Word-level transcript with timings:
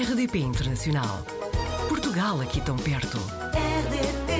RDP 0.00 0.38
Internacional. 0.38 1.26
Portugal 1.88 2.40
aqui 2.40 2.60
tão 2.60 2.76
perto. 2.76 3.18
RDP 3.18 4.32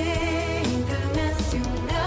Internacional. 0.73 1.99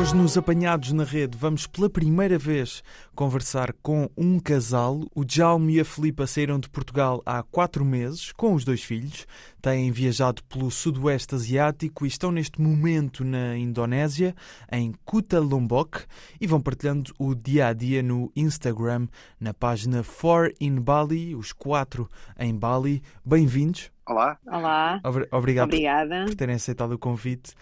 Hoje, 0.00 0.14
nos 0.14 0.38
Apanhados 0.38 0.92
na 0.92 1.02
Rede, 1.02 1.36
vamos 1.36 1.66
pela 1.66 1.90
primeira 1.90 2.38
vez 2.38 2.80
conversar 3.12 3.72
com 3.82 4.08
um 4.16 4.38
casal. 4.38 5.00
O 5.12 5.24
Jaume 5.28 5.74
e 5.74 5.80
a 5.80 5.84
Filipa 5.84 6.28
saíram 6.28 6.60
de 6.60 6.68
Portugal 6.68 7.20
há 7.26 7.42
quatro 7.42 7.84
meses, 7.84 8.30
com 8.30 8.54
os 8.54 8.64
dois 8.64 8.84
filhos. 8.84 9.26
Têm 9.60 9.90
viajado 9.90 10.42
pelo 10.44 10.70
Sudoeste 10.70 11.34
Asiático 11.34 12.04
e 12.04 12.08
estão 12.08 12.30
neste 12.30 12.60
momento 12.60 13.24
na 13.24 13.56
Indonésia, 13.56 14.34
em 14.70 14.94
Kuta 15.04 15.40
Lombok, 15.40 16.04
e 16.40 16.46
vão 16.46 16.60
partilhando 16.60 17.12
o 17.18 17.34
dia 17.34 17.66
a 17.66 17.72
dia 17.72 18.00
no 18.02 18.30
Instagram, 18.36 19.08
na 19.40 19.52
página 19.52 20.02
Four 20.04 20.52
in 20.60 20.76
Bali, 20.80 21.34
os 21.34 21.52
quatro 21.52 22.08
em 22.38 22.54
Bali. 22.54 23.02
Bem-vindos. 23.24 23.90
Olá, 24.06 24.38
Olá, 24.46 25.00
Obri- 25.04 25.28
Obrigado 25.30 25.66
obrigada. 25.68 26.24
por 26.26 26.34
terem 26.34 26.54
aceitado 26.54 26.92
o 26.92 26.98
convite. 26.98 27.52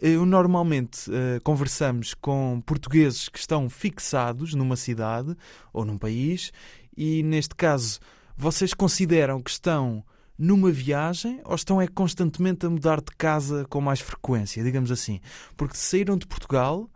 Eu 0.00 0.24
normalmente 0.26 1.10
eh, 1.10 1.40
conversamos 1.42 2.12
com 2.14 2.62
portugueses 2.66 3.28
que 3.30 3.38
estão 3.38 3.68
fixados 3.70 4.54
numa 4.54 4.76
cidade 4.76 5.34
ou 5.72 5.84
num 5.86 5.96
país 5.98 6.52
e 6.96 7.22
neste 7.24 7.54
caso 7.56 7.98
vocês 8.36 8.72
consideram 8.74 9.40
que 9.40 9.50
estão 9.50 10.04
numa 10.38 10.70
viagem 10.70 11.40
ou 11.44 11.54
estão 11.54 11.80
é 11.80 11.86
constantemente 11.86 12.66
a 12.66 12.70
mudar 12.70 13.00
de 13.00 13.14
casa 13.16 13.66
com 13.68 13.80
mais 13.80 14.00
frequência, 14.00 14.62
digamos 14.62 14.90
assim? 14.90 15.20
Porque 15.56 15.76
saíram 15.76 16.16
de 16.16 16.26
Portugal 16.26 16.90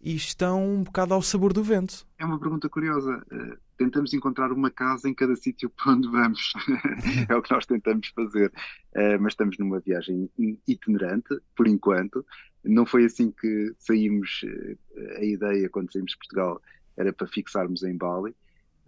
e 0.00 0.16
estão 0.16 0.62
um 0.62 0.82
bocado 0.82 1.14
ao 1.14 1.22
sabor 1.22 1.52
do 1.52 1.62
vento. 1.62 2.06
é 2.18 2.24
uma 2.24 2.38
pergunta 2.38 2.68
curiosa. 2.68 3.24
Eh, 3.30 3.56
tentamos 3.78 4.12
encontrar 4.12 4.50
uma 4.52 4.70
casa 4.70 5.08
em 5.08 5.14
cada 5.14 5.36
sítio 5.36 5.70
para 5.70 5.92
onde 5.92 6.08
vamos. 6.08 6.52
é 7.28 7.36
o 7.36 7.40
que 7.40 7.54
nós 7.54 7.64
tentamos 7.64 8.08
fazer. 8.08 8.52
Eh, 8.94 9.16
mas 9.18 9.32
estamos 9.32 9.56
numa 9.58 9.78
viagem 9.78 10.28
itinerante, 10.66 11.38
por 11.56 11.68
enquanto. 11.68 12.26
Não 12.64 12.84
foi 12.84 13.04
assim 13.04 13.30
que 13.30 13.72
saímos. 13.78 14.40
eh, 14.44 15.18
a 15.18 15.24
ideia, 15.24 15.68
quando 15.68 15.92
saímos 15.92 16.12
de 16.12 16.18
Portugal, 16.18 16.60
era 16.96 17.12
para 17.12 17.26
fixarmos 17.28 17.84
em 17.84 17.96
Bali. 17.96 18.34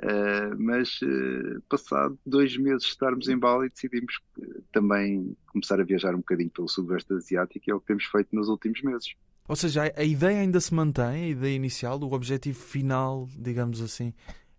Eh, 0.02 0.54
mas, 0.58 0.98
eh, 1.02 1.58
passado 1.68 2.18
dois 2.26 2.56
meses 2.56 2.82
de 2.82 2.88
estarmos 2.88 3.28
em 3.28 3.38
Bali, 3.38 3.68
decidimos 3.68 4.18
eh, 4.40 4.60
também 4.72 5.36
começar 5.46 5.80
a 5.80 5.84
viajar 5.84 6.14
um 6.14 6.18
bocadinho 6.18 6.50
pelo 6.50 6.68
Sudoeste 6.68 7.12
Asiático, 7.12 7.64
e 7.66 7.70
é 7.70 7.74
o 7.74 7.80
que 7.80 7.86
temos 7.86 8.04
feito 8.04 8.34
nos 8.34 8.48
últimos 8.48 8.82
meses. 8.82 9.14
Ou 9.46 9.54
seja, 9.54 9.92
a 9.94 10.02
ideia 10.02 10.40
ainda 10.40 10.58
se 10.58 10.74
mantém, 10.74 11.24
a 11.24 11.28
ideia 11.28 11.54
inicial, 11.54 12.00
o 12.00 12.12
objetivo 12.12 12.58
final, 12.58 13.28
digamos 13.38 13.80
assim, 13.80 14.12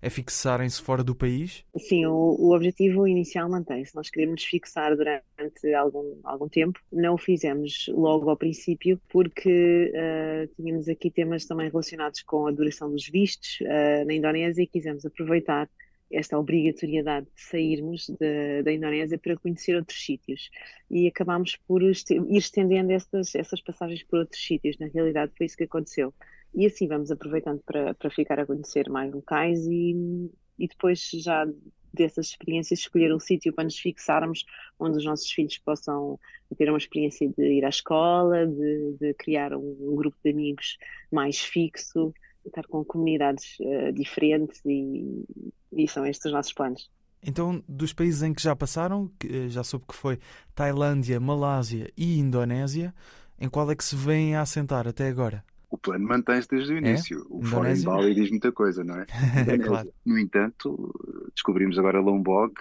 é 0.06 0.10
fixarem-se 0.10 0.82
fora 0.82 1.04
do 1.04 1.16
país? 1.16 1.66
Sim, 1.78 2.06
o, 2.06 2.36
o 2.40 2.56
objetivo 2.56 3.08
inicial 3.08 3.50
mantém-se. 3.50 3.96
Nós 3.96 4.10
queremos 4.10 4.44
fixar 4.44 4.96
durante 4.96 5.74
algum, 5.74 6.20
algum 6.24 6.48
tempo. 6.48 6.80
Não 6.92 7.16
o 7.16 7.18
fizemos 7.18 7.88
logo 7.90 8.30
ao 8.30 8.38
princípio, 8.38 9.02
porque 9.10 9.92
eh, 9.94 10.48
tínhamos 10.56 10.88
aqui 10.88 11.10
temas 11.10 11.46
também 11.46 11.70
relacionados 11.70 12.22
com 12.22 12.46
a 12.48 12.52
duração 12.52 12.92
dos 12.92 13.08
vistos 13.10 13.58
eh, 13.62 14.06
na 14.06 14.14
Indonésia 14.14 14.62
e 14.64 14.68
quisemos 14.68 15.06
aproveitar 15.06 15.68
esta 16.12 16.38
obrigatoriedade 16.38 17.26
de 17.26 17.42
sairmos 17.42 18.08
da- 18.20 18.62
da 18.64 18.72
Indonésia 18.72 19.18
para 19.18 19.36
conhecer 19.38 19.76
outros 19.76 20.06
sítios. 20.06 20.52
E 20.90 21.08
acabámos 21.08 21.58
por 21.68 21.82
ir 21.82 21.96
estendendo 22.38 22.92
essas, 22.92 23.34
essas 23.34 23.60
passagens 23.60 24.04
por 24.04 24.20
outros 24.20 24.40
sítios. 24.46 24.78
Na 24.78 24.86
realidade, 24.88 25.32
foi 25.36 25.48
isso 25.48 25.58
que 25.58 25.64
aconteceu. 25.64 26.14
E 26.56 26.66
assim 26.66 26.88
vamos 26.88 27.12
aproveitando 27.12 27.62
para, 27.66 27.94
para 27.94 28.10
ficar 28.10 28.40
a 28.40 28.46
conhecer 28.46 28.90
mais 28.90 29.14
locais 29.14 29.68
e, 29.68 30.32
e 30.58 30.68
depois 30.68 31.10
já 31.14 31.46
dessas 31.94 32.28
experiências 32.28 32.80
escolher 32.80 33.14
um 33.14 33.20
sítio 33.20 33.54
para 33.54 33.66
nos 33.66 33.78
fixarmos 33.78 34.46
onde 34.80 34.98
os 34.98 35.06
nossos 35.06 35.30
filhos 35.32 35.58
possam 35.58 36.20
ter 36.58 36.70
uma 36.70 36.78
experiência 36.78 37.28
de 37.28 37.44
ir 37.44 37.66
à 37.66 37.70
escola, 37.70 38.48
de, 38.48 38.98
de 39.00 39.14
criar 39.16 39.54
um, 39.54 39.78
um 39.80 39.96
grupo 39.96 40.18
de 40.24 40.32
amigos 40.32 40.78
mais 41.12 41.40
fixo, 41.40 42.14
estar 42.46 42.66
com 42.68 42.84
comunidades 42.86 43.58
eh, 43.60 43.92
diferentes 43.92 44.62
e, 44.66 45.26
e 45.74 45.88
são 45.88 46.06
estes 46.06 46.26
os 46.26 46.32
nossos 46.32 46.54
planos. 46.54 46.90
Então, 47.24 47.64
dos 47.68 47.92
países 47.92 48.22
em 48.22 48.34
que 48.34 48.44
já 48.44 48.56
passaram, 48.56 49.10
que, 49.20 49.28
eh, 49.28 49.50
já 49.50 49.64
soube 49.64 49.86
que 49.88 49.96
foi 49.96 50.20
Tailândia, 50.54 51.20
Malásia 51.20 51.92
e 51.98 52.20
Indonésia, 52.20 52.94
em 53.40 53.50
qual 53.50 53.70
é 53.72 53.76
que 53.76 53.84
se 53.84 53.96
vêm 53.96 54.36
a 54.36 54.42
assentar 54.42 54.88
até 54.88 55.08
agora? 55.08 55.44
O 55.76 55.78
plano 55.78 56.08
mantém-se 56.08 56.48
desde 56.50 56.74
o 56.74 56.78
início. 56.78 57.26
O 57.30 57.44
Fora 57.44 57.68
em 57.70 57.74
Indonésia? 57.74 57.90
Bali 57.92 58.16
diz 58.16 58.30
muita 58.30 58.50
coisa, 58.54 58.82
não 58.82 58.96
é? 58.96 59.06
Indonésia. 59.42 59.66
Claro. 59.66 59.94
No 60.06 60.18
entanto, 60.18 61.30
descobrimos 61.36 61.78
agora 61.78 62.00
Lombok 62.00 62.54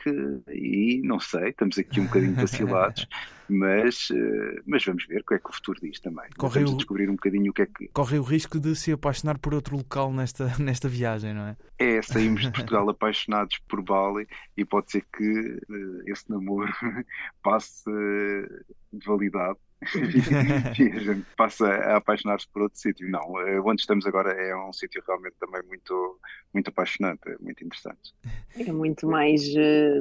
e 0.49 1.01
não 1.05 1.21
sei, 1.21 1.51
estamos 1.51 1.79
aqui 1.79 2.01
um 2.01 2.07
bocadinho 2.07 2.35
vacilados, 2.35 3.07
mas, 3.49 4.09
eh, 4.13 4.63
mas 4.67 4.85
vamos 4.85 5.07
ver 5.07 5.21
o 5.21 5.25
que 5.25 5.35
é 5.35 5.39
que 5.39 5.49
o 5.49 5.53
futuro 5.53 5.79
diz 5.81 6.01
também. 6.01 6.25
Correu- 6.37 6.63
Estamos 6.63 6.73
a 6.73 6.77
descobrir 6.79 7.09
um 7.09 7.13
bocadinho 7.15 7.51
o 7.53 7.55
que 7.55 7.63
é 7.63 7.67
que 7.67 7.89
Corre 7.93 8.19
o 8.19 8.23
risco 8.23 8.59
de 8.59 8.75
se 8.75 8.91
apaixonar 8.91 9.39
por 9.39 9.55
outro 9.55 9.77
local 9.77 10.13
nesta, 10.13 10.53
nesta 10.59 10.89
viagem, 10.89 11.33
não 11.35 11.47
é? 11.47 11.57
é. 11.79 12.03
Saímos 12.03 12.43
de 12.43 12.51
Portugal 12.51 12.91
apaixonados 12.91 13.59
por 13.69 13.81
Bali 13.81 14.27
e 14.57 14.65
pode 14.65 14.91
ser 14.91 15.05
que 15.17 15.23
eh, 15.71 16.11
esse 16.11 16.29
namoro 16.29 16.73
passe 17.45 17.85
eh, 17.89 18.49
de 18.93 19.07
validade. 19.07 19.59
e 20.79 20.83
a 20.97 20.99
gente 20.99 21.27
passa 21.37 21.67
a 21.67 21.97
apaixonar-se 21.97 22.49
por 22.49 22.63
outro 22.63 22.79
sítio. 22.79 23.09
Não, 23.11 23.41
eh, 23.41 23.61
onde 23.61 23.81
estamos 23.81 24.07
agora 24.07 24.33
é 24.33 24.57
um 24.57 24.73
sítio 24.73 25.03
realmente 25.07 25.37
também 25.39 25.63
muito, 25.67 26.21
muito 26.53 26.69
apaixonante, 26.69 27.29
é 27.29 27.37
muito 27.41 27.65
interessante. 27.65 28.15
É 28.59 28.73
muito 28.73 29.07
mais 29.07 29.43
eh, 29.57 30.01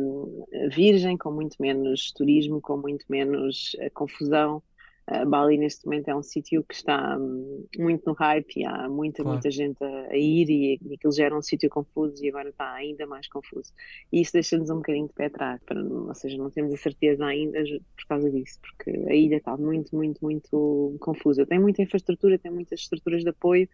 virgem, 0.72 1.18
com 1.18 1.32
muito 1.32 1.56
menos 1.60 2.12
turismo, 2.12 2.62
com 2.62 2.78
muito 2.78 3.06
menos 3.10 3.76
eh, 3.80 3.90
confusão. 3.90 4.62
Uh, 5.10 5.30
Bali 5.30 5.58
neste 5.58 5.86
momento 5.86 6.08
é 6.08 6.16
um 6.16 6.24
sítio 6.24 6.64
que 6.64 6.74
está 6.76 7.18
hum, 7.18 7.66
muito 7.78 8.04
no 8.06 8.14
hype 8.14 8.58
e 8.58 8.66
há 8.66 8.88
muita, 8.88 9.22
Claro. 9.22 9.30
muita 9.32 9.52
gente 9.52 9.84
a, 9.84 10.08
a 10.10 10.18
ir 10.18 10.50
e, 10.50 10.80
e 10.82 10.94
aquilo 10.96 11.12
já 11.14 11.26
era 11.26 11.38
um 11.38 11.42
sítio 11.42 11.70
confuso 11.70 12.24
e 12.24 12.30
agora 12.30 12.50
está 12.50 12.72
ainda 12.74 13.06
mais 13.06 13.28
confuso. 13.28 13.74
E 14.12 14.22
isso 14.22 14.32
deixa-nos 14.34 14.70
um 14.70 14.76
bocadinho 14.78 15.08
de 15.08 15.14
pé 15.14 15.26
atrás, 15.26 15.62
para, 15.66 15.84
ou 15.84 16.16
seja, 16.16 16.38
não 16.38 16.50
temos 16.50 16.74
a 16.74 16.78
certeza 16.78 17.26
ainda 17.26 17.60
por 17.98 18.08
causa 18.08 18.32
disso, 18.32 18.60
porque 18.62 18.92
a 19.10 19.14
ilha 19.16 19.38
está 19.38 19.58
muito, 19.58 19.96
muito, 19.96 20.20
muito 20.22 20.96
confusa. 21.00 21.46
Tem 21.46 21.60
muita 21.60 21.82
infraestrutura, 21.82 22.40
tem 22.40 22.52
muitas 22.52 22.80
estruturas 22.82 23.24
de 23.24 23.30
apoio, 23.30 23.68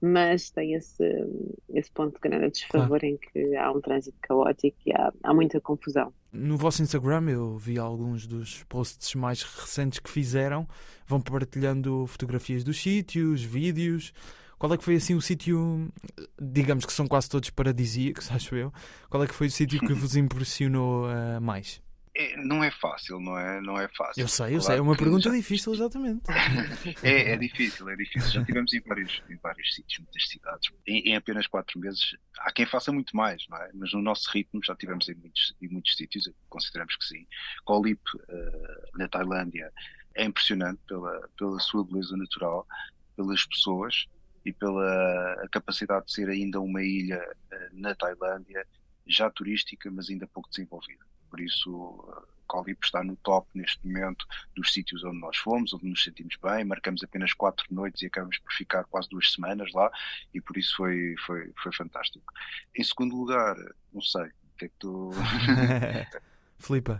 mas 0.00 0.50
tem 0.50 0.74
esse, 0.74 1.04
esse 1.70 1.90
ponto 1.90 2.14
de 2.14 2.20
grande 2.20 2.50
desfavor 2.50 3.02
em 3.02 3.16
que 3.16 3.56
há 3.56 3.72
um 3.72 3.80
trânsito 3.80 4.16
caótico 4.20 4.76
e 4.86 4.92
há, 4.92 5.12
há 5.22 5.34
muita 5.34 5.60
confusão. 5.60 6.12
No 6.32 6.56
vosso 6.56 6.82
Instagram 6.82 7.30
eu 7.30 7.56
vi 7.56 7.78
alguns 7.78 8.26
dos 8.26 8.62
posts 8.64 9.14
mais 9.14 9.42
recentes 9.42 9.98
que 9.98 10.10
fizeram. 10.10 10.68
Vão 11.06 11.20
partilhando 11.20 12.06
fotografias 12.06 12.62
dos 12.62 12.80
sítios, 12.80 13.42
vídeos. 13.42 14.12
Qual 14.58 14.72
é 14.72 14.76
que 14.76 14.84
foi 14.84 14.96
assim 14.96 15.14
o 15.14 15.20
sítio, 15.20 15.90
digamos 16.40 16.86
que 16.86 16.92
são 16.92 17.06
quase 17.06 17.28
todos 17.28 17.50
paradisíacos, 17.50 18.30
acho 18.32 18.54
eu. 18.54 18.72
Qual 19.10 19.22
é 19.22 19.26
que 19.26 19.34
foi 19.34 19.48
o 19.48 19.50
sítio 19.50 19.80
que 19.80 19.92
vos 19.92 20.16
impressionou 20.16 21.10
eh, 21.10 21.40
mais? 21.40 21.82
É, 22.18 22.34
não 22.38 22.64
é 22.64 22.70
fácil, 22.70 23.20
não 23.20 23.38
é? 23.38 23.60
Não 23.60 23.78
é 23.78 23.88
fácil. 23.88 24.22
Eu 24.22 24.28
sei, 24.28 24.56
eu 24.56 24.60
sei, 24.62 24.76
é 24.78 24.80
uma 24.80 24.96
pergunta 24.96 25.28
já- 25.28 25.36
difícil, 25.36 25.74
exatamente. 25.74 26.22
É, 27.02 27.32
é 27.32 27.36
difícil, 27.36 27.88
é 27.90 27.94
difícil. 27.96 28.30
Já 28.30 28.42
tivemos 28.44 28.72
em 28.72 28.80
vários, 28.80 29.22
em 29.28 29.36
vários 29.36 29.74
sítios, 29.74 29.98
muitas 29.98 30.26
cidades. 30.28 30.70
Em, 30.86 31.10
em 31.10 31.16
apenas 31.16 31.46
quatro 31.46 31.78
meses, 31.78 32.16
há 32.38 32.50
quem 32.52 32.64
faça 32.64 32.90
muito 32.90 33.14
mais, 33.14 33.46
não 33.50 33.58
é? 33.58 33.70
Mas 33.74 33.92
no 33.92 34.00
nosso 34.00 34.30
ritmo 34.30 34.60
já 34.64 34.74
tivemos 34.74 35.06
em 35.10 35.14
muitos, 35.14 35.54
em 35.60 35.68
muitos 35.68 35.94
sítios, 35.94 36.30
consideramos 36.48 36.96
que 36.96 37.04
sim. 37.04 37.26
Koh 37.64 37.84
Lip, 37.84 38.00
eh, 38.30 38.82
na 38.94 39.08
Tailândia, 39.08 39.70
é 40.14 40.24
impressionante 40.24 40.80
pela, 40.88 41.28
pela 41.36 41.58
sua 41.60 41.84
beleza 41.84 42.16
natural, 42.16 42.66
pelas 43.14 43.44
pessoas 43.44 44.06
e 44.44 44.52
pela 44.52 45.46
capacidade 45.52 46.06
de 46.06 46.12
ser 46.12 46.30
ainda 46.30 46.60
uma 46.60 46.82
ilha 46.82 47.22
eh, 47.52 47.68
na 47.72 47.94
Tailândia, 47.94 48.66
já 49.06 49.30
turística, 49.30 49.90
mas 49.90 50.08
ainda 50.08 50.26
pouco 50.26 50.48
desenvolvida. 50.48 51.04
Por 51.30 51.40
isso, 51.40 52.04
eh, 52.16 52.36
Koh 52.46 52.64
Lip 52.64 52.84
está 52.84 53.02
no 53.02 53.16
top 53.16 53.48
neste 53.54 53.86
momento 53.86 54.26
dos 54.54 54.72
sítios 54.72 55.04
onde 55.04 55.18
nós 55.18 55.36
fomos, 55.36 55.72
onde 55.72 55.86
nos 55.86 56.02
sentimos 56.02 56.36
bem, 56.42 56.64
marcamos 56.64 57.02
apenas 57.02 57.32
quatro 57.32 57.66
noites 57.70 58.02
e 58.02 58.06
acabamos 58.06 58.38
por 58.38 58.52
ficar 58.52 58.84
quase 58.84 59.08
duas 59.08 59.32
semanas 59.32 59.72
lá 59.72 59.90
e 60.32 60.40
por 60.40 60.56
isso 60.56 60.76
foi, 60.76 61.14
foi, 61.26 61.52
foi 61.62 61.72
fantástico. 61.72 62.32
Em 62.74 62.84
segundo 62.84 63.16
lugar, 63.16 63.56
não 63.92 64.00
sei, 64.00 64.24
o 64.24 64.56
que 64.58 64.64
é 64.66 64.68
que 64.68 64.74
tu... 64.78 65.10
Filipa, 66.58 66.98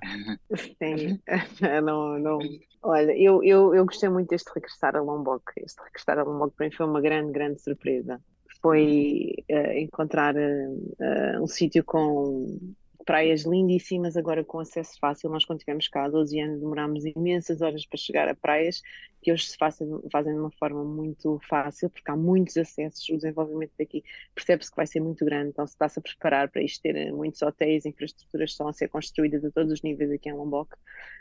Sim, 0.54 1.18
não, 1.82 2.18
não. 2.18 2.38
Olha, 2.82 3.12
eu, 3.12 3.42
eu, 3.42 3.74
eu 3.74 3.86
gostei 3.86 4.08
muito 4.08 4.28
deste 4.28 4.50
regressar 4.54 4.94
a 4.94 5.00
Lombok. 5.00 5.44
Este 5.56 5.82
regressar 5.82 6.18
a 6.18 6.22
Lombok 6.22 6.54
para 6.54 6.66
mim 6.66 6.72
foi 6.72 6.86
uma 6.86 7.00
grande, 7.00 7.32
grande 7.32 7.60
surpresa. 7.60 8.20
Foi 8.60 9.32
eh, 9.48 9.80
encontrar 9.80 10.36
eh, 10.36 11.40
um 11.40 11.46
sítio 11.46 11.82
com 11.84 12.74
praias 13.06 13.42
lindíssimas, 13.42 14.16
agora 14.16 14.44
com 14.44 14.58
acesso 14.58 14.98
fácil. 14.98 15.30
Nós, 15.30 15.44
quando 15.44 15.60
estivemos 15.60 15.86
cá 15.86 16.04
há 16.04 16.08
12 16.08 16.40
anos, 16.40 16.60
demorámos 16.60 17.04
imensas 17.06 17.62
horas 17.62 17.86
para 17.86 17.96
chegar 17.96 18.28
a 18.28 18.34
praias 18.34 18.82
que 19.22 19.32
hoje 19.32 19.46
se 19.48 19.56
fazem, 19.56 19.88
fazem 20.10 20.34
de 20.34 20.40
uma 20.40 20.50
forma 20.50 20.84
muito 20.84 21.40
fácil, 21.48 21.88
porque 21.88 22.10
há 22.10 22.16
muitos 22.16 22.56
acessos. 22.56 23.08
O 23.08 23.16
desenvolvimento 23.16 23.72
daqui 23.78 24.02
percebe-se 24.34 24.70
que 24.70 24.76
vai 24.76 24.86
ser 24.86 25.00
muito 25.00 25.24
grande, 25.24 25.50
então 25.50 25.64
se 25.66 25.74
está-se 25.74 26.00
a 26.00 26.02
preparar 26.02 26.50
para 26.50 26.62
isto 26.62 26.82
ter 26.82 27.12
muitos 27.12 27.40
hotéis, 27.42 27.86
infraestruturas 27.86 28.50
estão 28.50 28.68
a 28.68 28.72
ser 28.72 28.88
construídas 28.88 29.44
a 29.44 29.50
todos 29.52 29.72
os 29.72 29.82
níveis 29.82 30.10
aqui 30.10 30.28
em 30.28 30.32
Lombok. 30.32 30.76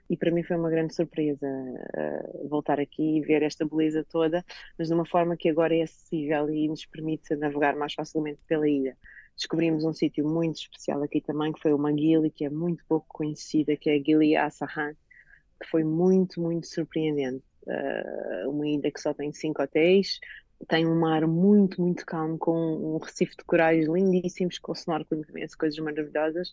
E 0.10 0.18
para 0.18 0.32
mim 0.32 0.44
foi 0.44 0.58
uma 0.58 0.70
grande 0.70 0.94
surpresa 0.94 1.48
uh, 1.48 2.48
voltar 2.50 2.80
aqui 2.80 3.18
e 3.18 3.22
ver 3.22 3.44
esta 3.44 3.64
beleza 3.64 4.04
toda, 4.04 4.44
mas 4.78 4.88
de 4.88 4.94
uma 4.94 5.06
forma 5.06 5.38
que 5.38 5.50
agora 5.50 5.76
é 5.76 5.84
acessível 5.84 6.50
e 6.50 6.68
nos 6.68 6.86
permite 6.86 7.36
navegar 7.36 7.76
mais 7.76 7.94
facilmente 7.94 8.40
pela 8.48 8.68
ilha 8.68 8.98
descobrimos 9.36 9.84
um 9.84 9.94
sítio 9.94 10.28
muito 10.28 10.58
especial 10.58 11.04
aqui 11.04 11.22
também, 11.22 11.52
que 11.52 11.62
foi 11.62 11.74
uma 11.74 11.92
Gili, 11.92 12.32
que 12.32 12.46
é 12.46 12.50
muito 12.50 12.84
pouco 12.88 13.06
conhecida, 13.10 13.76
que 13.76 13.90
é 13.90 13.96
a 13.96 14.04
Gili 14.04 14.36
Asahan, 14.36 14.94
que 15.62 15.70
foi 15.70 15.84
muito, 15.84 16.42
muito 16.42 16.68
surpreendente. 16.68 17.44
Uh, 17.66 18.50
uma 18.50 18.68
ilha 18.68 18.92
que 18.92 19.02
só 19.02 19.14
tem 19.14 19.34
cinco 19.34 19.64
hotéis, 19.64 20.20
tem 20.68 20.86
um 20.88 21.00
mar 21.00 21.28
muito, 21.28 21.82
muito 21.82 22.06
calmo, 22.06 22.38
com 22.38 22.96
um 22.96 22.98
recife 22.98 23.36
de 23.38 23.44
corais 23.44 23.88
lindíssimos, 23.88 24.58
com 24.60 24.74
snorkeling 24.74 25.24
também, 25.24 25.48
coisas 25.58 25.78
maravilhosas, 25.80 26.50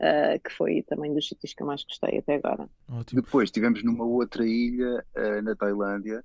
uh, 0.00 0.40
que 0.42 0.52
foi 0.52 0.82
também 0.82 1.14
dos 1.14 1.28
sítios 1.28 1.54
que 1.54 1.62
eu 1.62 1.66
mais 1.66 1.82
gostei 1.84 2.18
até 2.18 2.34
agora. 2.34 2.68
Ótimo. 2.88 3.22
Depois 3.22 3.48
estivemos 3.48 3.82
numa 3.82 4.04
outra 4.04 4.46
ilha 4.46 5.04
uh, 5.16 5.42
na 5.42 5.56
Tailândia, 5.56 6.24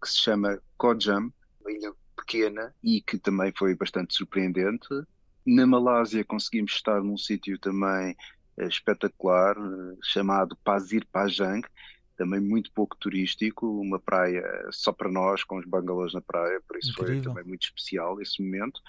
que 0.00 0.08
se 0.08 0.18
chama 0.18 0.60
Koh 0.76 0.98
Jam, 0.98 1.32
uma 1.60 1.72
ilha 1.72 1.92
pequena 2.16 2.74
e 2.82 3.00
que 3.00 3.18
também 3.18 3.52
foi 3.56 3.74
bastante 3.74 4.14
surpreendente. 4.14 4.88
Na 5.44 5.66
Malásia 5.66 6.24
conseguimos 6.24 6.72
estar 6.72 7.02
num 7.02 7.16
sítio 7.16 7.58
também 7.58 8.16
uh, 8.58 8.64
espetacular, 8.64 9.58
uh, 9.58 9.98
chamado 10.02 10.56
Pasir 10.64 11.06
Pajang, 11.10 11.66
também 12.16 12.40
muito 12.40 12.70
pouco 12.72 12.96
turístico, 12.96 13.66
uma 13.80 13.98
praia 13.98 14.44
só 14.70 14.92
para 14.92 15.10
nós, 15.10 15.42
com 15.42 15.58
os 15.58 15.66
bangalôs 15.66 16.12
na 16.14 16.20
praia, 16.20 16.60
por 16.66 16.76
isso 16.78 16.90
Incrível. 16.92 17.22
foi 17.22 17.32
também 17.32 17.44
muito 17.44 17.64
especial 17.64 18.20
esse 18.20 18.42
momento. 18.42 18.80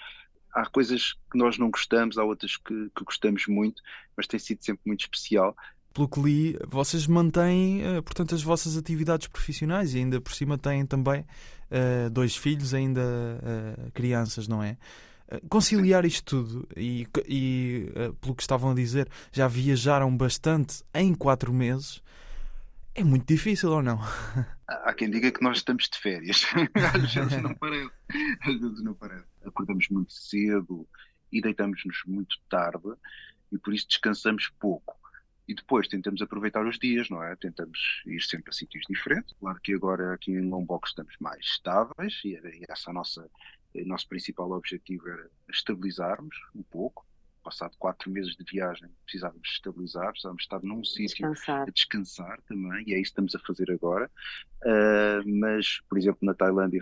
Há 0.53 0.67
coisas 0.67 1.13
que 1.31 1.37
nós 1.37 1.57
não 1.57 1.71
gostamos, 1.71 2.17
há 2.17 2.23
outras 2.23 2.57
que, 2.57 2.91
que 2.95 3.03
gostamos 3.03 3.47
muito, 3.47 3.81
mas 4.15 4.27
tem 4.27 4.39
sido 4.39 4.63
sempre 4.63 4.83
muito 4.85 5.01
especial 5.01 5.55
pelo 5.93 6.09
que 6.09 6.19
li, 6.19 6.57
vocês 6.67 7.05
mantêm, 7.05 7.81
portanto, 8.03 8.33
as 8.33 8.41
vossas 8.41 8.75
atividades 8.75 9.27
profissionais 9.27 9.93
e 9.93 9.99
ainda 9.99 10.19
por 10.19 10.33
cima 10.33 10.57
têm 10.57 10.85
também 10.87 11.21
uh, 11.21 12.09
dois 12.09 12.35
filhos, 12.35 12.73
ainda 12.73 13.01
uh, 13.01 13.91
crianças, 13.91 14.47
não 14.47 14.63
é? 14.63 14.75
Conciliar 15.49 16.05
isto 16.05 16.23
tudo 16.43 16.67
e, 16.75 17.07
e 17.27 17.91
uh, 17.91 18.13
pelo 18.15 18.35
que 18.35 18.43
estavam 18.43 18.71
a 18.71 18.75
dizer, 18.75 19.09
já 19.31 19.47
viajaram 19.47 20.15
bastante 20.15 20.83
em 20.93 21.13
quatro 21.13 21.53
meses. 21.53 22.01
É 22.95 23.03
muito 23.03 23.25
difícil 23.25 23.71
ou 23.71 23.81
não? 23.81 23.99
Há 24.67 24.93
quem 24.93 25.09
diga 25.09 25.31
que 25.31 25.41
nós 25.41 25.57
estamos 25.57 25.89
de 25.89 25.97
férias. 25.97 26.45
Às 26.95 27.13
vezes 27.13 27.41
não 27.41 27.53
parece. 27.55 27.91
Às 28.41 28.59
vezes 28.59 28.83
não 28.83 28.93
parece. 28.93 29.25
Acordamos 29.45 29.87
muito 29.89 30.13
cedo 30.13 30.87
e 31.31 31.41
deitamos-nos 31.41 32.03
muito 32.05 32.37
tarde 32.49 32.93
e 33.51 33.57
por 33.57 33.73
isso 33.73 33.87
descansamos 33.87 34.51
pouco. 34.59 34.95
E 35.47 35.53
depois 35.53 35.87
tentamos 35.87 36.21
aproveitar 36.21 36.65
os 36.65 36.79
dias, 36.79 37.09
não 37.09 37.21
é? 37.21 37.35
Tentamos 37.35 38.01
ir 38.05 38.21
sempre 38.21 38.49
a 38.49 38.53
sítios 38.53 38.85
diferentes. 38.87 39.33
Claro 39.39 39.59
que 39.61 39.73
agora 39.73 40.13
aqui 40.13 40.31
em 40.31 40.47
Lombok 40.47 40.87
estamos 40.87 41.15
mais 41.19 41.45
estáveis 41.45 42.21
e 42.23 42.39
essa 42.69 42.89
é 42.89 42.91
a 42.91 42.93
nossa 42.93 43.29
o 43.75 43.85
nosso 43.85 44.07
principal 44.07 44.51
objetivo 44.51 45.09
era 45.09 45.29
estabilizarmos 45.49 46.35
um 46.55 46.63
pouco. 46.63 47.05
Passado 47.43 47.75
quatro 47.77 48.09
meses 48.09 48.37
de 48.37 48.45
viagem, 48.49 48.89
precisávamos 49.03 49.49
estabilizar, 49.49 50.11
precisávamos 50.11 50.43
estar 50.43 50.61
num 50.63 50.81
sítio 50.81 51.29
a 51.49 51.65
descansar 51.65 52.41
também, 52.43 52.85
e 52.87 52.93
é 52.93 52.99
isso 52.99 53.13
que 53.13 53.21
estamos 53.21 53.35
a 53.35 53.39
fazer 53.39 53.69
agora. 53.69 54.09
Uh, 54.63 55.39
mas, 55.39 55.81
por 55.89 55.97
exemplo, 55.97 56.19
na 56.21 56.33
Tailândia 56.33 56.79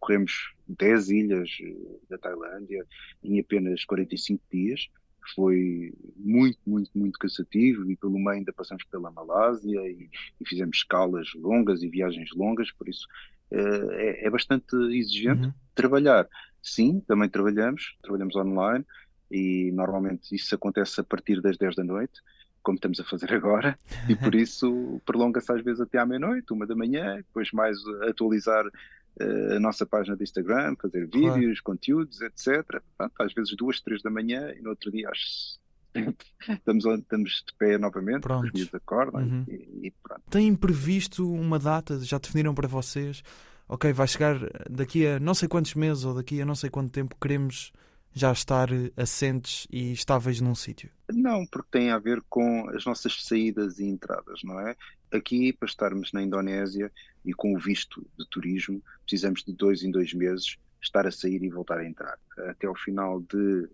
corremos 0.00 0.54
10 0.66 1.10
ilhas 1.10 1.50
eh, 1.62 1.98
da 2.08 2.18
Tailândia 2.18 2.84
em 3.22 3.38
apenas 3.38 3.84
45 3.84 4.42
dias. 4.50 4.88
Foi 5.34 5.92
muito, 6.16 6.58
muito, 6.66 6.90
muito 6.94 7.18
cansativo 7.18 7.88
e 7.88 7.96
pelo 7.96 8.14
meio 8.14 8.30
ainda 8.30 8.52
passamos 8.52 8.82
pela 8.84 9.10
Malásia 9.10 9.80
e, 9.88 10.08
e 10.40 10.48
fizemos 10.48 10.78
escalas 10.78 11.28
longas 11.34 11.82
e 11.82 11.88
viagens 11.88 12.30
longas, 12.34 12.72
por 12.72 12.88
isso 12.88 13.06
é, 13.50 14.26
é, 14.26 14.30
bastante 14.30 14.74
exigente. 14.94 15.46
Uhum. 15.46 15.52
Trabalhar, 15.74 16.28
sim, 16.62 17.00
também 17.06 17.28
trabalhamos, 17.28 17.96
trabalhamos 18.02 18.36
online 18.36 18.84
e 19.30 19.70
normalmente 19.72 20.34
isso 20.34 20.54
acontece 20.54 21.00
a 21.00 21.04
partir 21.04 21.40
das 21.40 21.56
10 21.56 21.76
da 21.76 21.84
noite, 21.84 22.20
como 22.62 22.76
estamos 22.76 23.00
a 23.00 23.04
fazer 23.04 23.32
agora, 23.34 23.78
e 24.08 24.14
por 24.14 24.34
isso 24.36 25.00
prolonga-se 25.04 25.52
às 25.52 25.62
vezes 25.62 25.80
até 25.80 25.98
à 25.98 26.06
meia-noite, 26.06 26.52
uma 26.52 26.66
da 26.66 26.74
manhã, 26.74 27.16
depois 27.16 27.50
mais 27.52 27.76
atualizar 28.08 28.66
uh, 28.66 29.56
a 29.56 29.60
nossa 29.60 29.86
página 29.86 30.16
de 30.16 30.24
Instagram, 30.24 30.76
fazer 30.80 31.06
vídeos, 31.06 31.60
claro. 31.60 31.64
conteúdos, 31.64 32.20
etc. 32.20 32.82
Às 33.18 33.32
vezes 33.32 33.54
duas, 33.56 33.80
três 33.80 34.02
da 34.02 34.10
manhã 34.10 34.52
e 34.56 34.60
no 34.60 34.70
outro 34.70 34.90
dia 34.90 35.08
às 35.08 35.59
estamos, 36.48 36.84
estamos 36.84 37.44
de 37.46 37.54
pé 37.58 37.78
novamente, 37.78 38.22
Prontos. 38.22 38.62
os 38.62 38.74
acordam 38.74 39.22
uhum. 39.22 39.44
e, 39.48 39.88
e 39.88 39.94
pronto. 40.02 40.22
Têm 40.30 40.54
previsto 40.54 41.30
uma 41.32 41.58
data? 41.58 41.98
Já 42.00 42.18
definiram 42.18 42.54
para 42.54 42.68
vocês? 42.68 43.22
Ok, 43.68 43.92
vai 43.92 44.08
chegar 44.08 44.36
daqui 44.68 45.06
a 45.06 45.20
não 45.20 45.34
sei 45.34 45.48
quantos 45.48 45.74
meses 45.74 46.04
ou 46.04 46.14
daqui 46.14 46.40
a 46.40 46.44
não 46.44 46.54
sei 46.54 46.70
quanto 46.70 46.90
tempo 46.90 47.16
queremos 47.20 47.72
já 48.12 48.32
estar 48.32 48.68
assentes 48.96 49.66
e 49.70 49.92
estáveis 49.92 50.40
num 50.40 50.54
sítio? 50.54 50.90
Não, 51.12 51.46
porque 51.46 51.68
tem 51.70 51.90
a 51.90 51.98
ver 51.98 52.20
com 52.28 52.68
as 52.70 52.84
nossas 52.84 53.24
saídas 53.24 53.78
e 53.78 53.84
entradas, 53.84 54.40
não 54.42 54.58
é? 54.60 54.74
Aqui, 55.12 55.52
para 55.52 55.68
estarmos 55.68 56.12
na 56.12 56.22
Indonésia 56.22 56.90
e 57.24 57.32
com 57.32 57.54
o 57.54 57.58
visto 57.58 58.04
de 58.18 58.28
turismo, 58.28 58.82
precisamos 59.04 59.44
de 59.44 59.52
dois 59.52 59.82
em 59.82 59.90
dois 59.90 60.12
meses 60.12 60.56
estar 60.82 61.06
a 61.06 61.10
sair 61.10 61.42
e 61.42 61.50
voltar 61.50 61.78
a 61.78 61.86
entrar. 61.86 62.18
Até 62.48 62.66
ao 62.66 62.74
final 62.74 63.20
de 63.20 63.68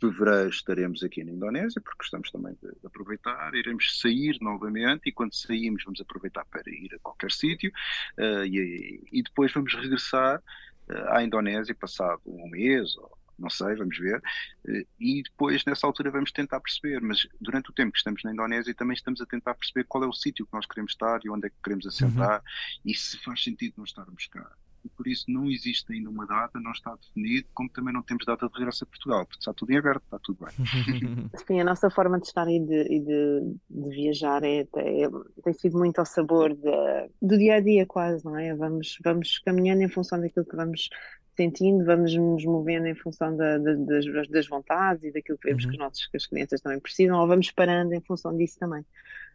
fevereiro 0.00 0.48
estaremos 0.48 1.02
aqui 1.02 1.22
na 1.22 1.32
Indonésia, 1.32 1.80
porque 1.80 1.98
gostamos 1.98 2.30
também 2.30 2.54
de, 2.62 2.68
de, 2.68 2.86
aproveitar, 2.86 3.54
iremos 3.54 4.00
sair 4.00 4.36
novamente 4.40 5.08
e 5.08 5.12
quando 5.12 5.34
saímos 5.34 5.84
vamos 5.84 6.00
aproveitar 6.00 6.44
para 6.46 6.62
ir 6.66 6.94
a 6.94 6.98
qualquer 6.98 7.30
sítio 7.30 7.70
uh, 8.18 8.44
e, 8.44 9.02
e, 9.12 9.22
depois 9.22 9.52
vamos 9.52 9.74
regressar 9.74 10.38
uh, 10.38 11.08
à 11.10 11.22
Indonésia 11.22 11.74
passado 11.74 12.20
um 12.24 12.48
mês 12.48 12.96
ou 12.96 13.18
não 13.38 13.48
sei, 13.48 13.74
vamos 13.74 13.96
ver, 13.98 14.18
uh, 14.18 14.86
e 14.98 15.22
depois 15.22 15.64
nessa 15.64 15.86
altura 15.86 16.10
vamos 16.10 16.32
tentar 16.32 16.60
perceber, 16.60 17.00
mas 17.00 17.26
durante 17.40 17.70
o 17.70 17.72
tempo 17.72 17.92
que 17.92 17.98
estamos 17.98 18.22
na 18.22 18.32
Indonésia 18.32 18.74
também 18.74 18.94
estamos 18.94 19.20
a 19.20 19.26
tentar 19.26 19.54
perceber 19.54 19.84
qual 19.84 20.04
é 20.04 20.06
o 20.06 20.12
sítio 20.12 20.46
que 20.46 20.52
nós 20.52 20.66
queremos 20.66 20.92
estar 20.92 21.20
e 21.24 21.30
onde 21.30 21.46
é 21.46 21.50
que 21.50 21.56
queremos 21.62 21.86
assentar 21.86 22.38
uhum. 22.40 22.90
e 22.90 22.94
se 22.94 23.18
faz 23.18 23.42
sentido 23.42 23.74
nós 23.76 23.90
estarmos 23.90 24.26
cá 24.28 24.50
e 24.84 24.88
por 24.88 25.06
isso 25.06 25.24
não 25.28 25.50
existe 25.50 25.92
ainda 25.92 26.08
uma 26.08 26.26
data, 26.26 26.58
não 26.60 26.72
está 26.72 26.94
definido, 26.96 27.48
como 27.54 27.68
também 27.68 27.92
não 27.92 28.02
temos 28.02 28.24
data 28.24 28.48
de 28.48 28.58
regresso 28.58 28.84
a 28.84 28.86
Portugal, 28.86 29.26
porque 29.26 29.40
está 29.40 29.52
tudo 29.52 29.70
em 29.72 29.78
aberto, 29.78 30.02
está 30.04 30.18
tudo 30.18 30.44
bem. 30.44 30.54
Sim, 31.46 31.60
a 31.60 31.64
nossa 31.64 31.90
forma 31.90 32.18
de 32.18 32.26
estar 32.26 32.48
e 32.48 32.60
de, 32.60 32.82
e 32.82 33.00
de, 33.00 33.56
de 33.70 33.90
viajar 33.90 34.42
é, 34.42 34.60
é, 34.60 35.08
tem 35.44 35.52
sido 35.52 35.78
muito 35.78 35.98
ao 35.98 36.06
sabor 36.06 36.54
de, 36.54 37.10
do 37.20 37.38
dia 37.38 37.56
a 37.56 37.60
dia, 37.60 37.86
quase, 37.86 38.24
não 38.24 38.38
é? 38.38 38.54
Vamos, 38.54 38.98
vamos 39.04 39.38
caminhando 39.40 39.82
em 39.82 39.88
função 39.88 40.20
daquilo 40.20 40.46
que 40.46 40.56
vamos 40.56 40.88
sentindo, 41.36 41.84
vamos 41.84 42.14
nos 42.14 42.44
movendo 42.44 42.86
em 42.86 42.94
função 42.94 43.34
da, 43.36 43.56
da, 43.58 43.74
das, 43.74 44.28
das, 44.28 44.46
vontades 44.46 45.04
e 45.04 45.12
daquilo 45.12 45.38
que 45.38 45.48
vemos 45.48 45.64
uhum. 45.64 45.70
que, 45.70 45.76
os 45.76 45.82
nossos, 45.82 46.06
que 46.06 46.16
as 46.16 46.26
crianças 46.26 46.60
também 46.60 46.80
precisam, 46.80 47.18
ou 47.18 47.26
vamos 47.26 47.50
parando 47.50 47.94
em 47.94 48.00
função 48.00 48.36
disso 48.36 48.58
também. 48.58 48.84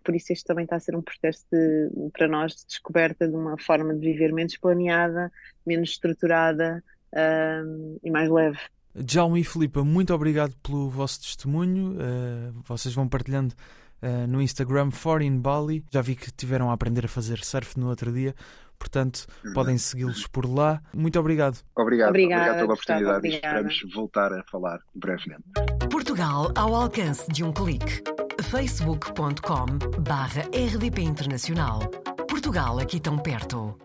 Por 0.06 0.16
isso, 0.16 0.32
este 0.32 0.46
também 0.46 0.66
está 0.66 0.76
a 0.76 0.80
ser 0.80 0.96
um 0.96 1.02
processo 1.02 1.44
de, 1.52 1.90
para 2.14 2.28
nós 2.28 2.56
de 2.56 2.68
descoberta 2.68 3.28
de 3.28 3.36
uma 3.36 3.58
forma 3.58 3.94
de 3.94 4.00
viver 4.00 4.32
menos 4.32 4.56
planeada, 4.56 5.32
menos 5.66 5.90
estruturada 5.90 6.84
um, 7.12 7.98
e 8.04 8.12
mais 8.12 8.30
leve. 8.30 8.60
Jaume 8.96 9.42
e 9.42 9.44
Filipa, 9.44 9.84
muito 9.84 10.14
obrigado 10.14 10.56
pelo 10.64 10.90
vosso 10.90 11.22
testemunho. 11.22 11.94
Uh, 11.94 12.54
vocês 12.64 12.94
vão 12.94 13.10
partilhando 13.10 13.54
uh, 14.02 14.28
no 14.28 14.42
Instagram 14.42 14.92
For 14.92 15.22
in 15.22 15.40
Bali. 15.40 15.84
Já 15.92 16.02
vi 16.02 16.16
que 16.16 16.32
tiveram 16.32 16.70
a 16.70 16.74
aprender 16.74 17.06
a 17.06 17.10
fazer 17.10 17.44
surf 17.44 17.78
no 17.80 17.90
outro 17.90 18.14
dia. 18.14 18.36
Portanto, 18.78 19.26
podem 19.54 19.78
segui-los 19.78 20.28
por 20.28 20.46
lá. 20.46 20.82
Muito 20.94 21.20
obrigado. 21.20 21.58
Obrigado, 21.76 22.10
obrigado 22.10 22.56
pela 22.56 22.74
oportunidade 22.74 23.28
e 23.28 23.36
esperamos 23.36 23.82
voltar 23.94 24.34
a 24.34 24.44
falar 24.44 24.80
brevemente. 24.94 25.44
Portugal 25.90 26.52
ao 26.56 26.76
alcance 26.76 27.26
de 27.32 27.44
um 27.44 27.52
clique. 27.52 28.04
facebook.com 28.56 29.66
barra 30.00 30.44
rdp 30.44 31.02
internacional. 31.02 31.80
Portugal 32.30 32.80
aqui 32.80 33.02
tão 33.02 33.18
perto. 33.18 33.85